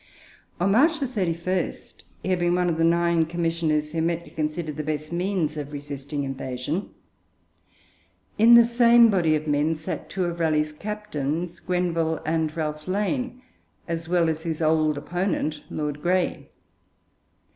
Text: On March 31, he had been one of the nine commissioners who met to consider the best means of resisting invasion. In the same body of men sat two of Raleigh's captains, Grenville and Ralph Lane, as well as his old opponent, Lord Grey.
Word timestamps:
On 0.59 0.71
March 0.71 0.97
31, 0.97 1.73
he 2.23 2.29
had 2.29 2.39
been 2.39 2.55
one 2.55 2.69
of 2.69 2.77
the 2.79 2.83
nine 2.83 3.25
commissioners 3.27 3.91
who 3.91 4.01
met 4.01 4.25
to 4.25 4.31
consider 4.31 4.71
the 4.71 4.81
best 4.81 5.11
means 5.11 5.57
of 5.57 5.71
resisting 5.71 6.23
invasion. 6.23 6.89
In 8.39 8.55
the 8.55 8.63
same 8.65 9.09
body 9.11 9.35
of 9.35 9.45
men 9.45 9.75
sat 9.75 10.09
two 10.09 10.25
of 10.25 10.39
Raleigh's 10.39 10.71
captains, 10.71 11.59
Grenville 11.59 12.19
and 12.25 12.57
Ralph 12.57 12.87
Lane, 12.87 13.43
as 13.87 14.09
well 14.09 14.27
as 14.27 14.41
his 14.41 14.59
old 14.59 14.97
opponent, 14.97 15.61
Lord 15.69 16.01
Grey. 16.01 16.49